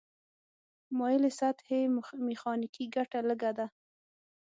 مایلې 0.97 1.31
سطحې 1.39 1.79
میخانیکي 2.27 2.85
ګټه 2.95 3.19
لږه 3.29 3.51
ده. 3.57 3.65